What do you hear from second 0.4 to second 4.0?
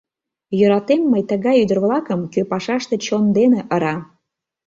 Йӧратем мый тыгай ӱдыр-влакым, кӧ пашаште чон дене ыра.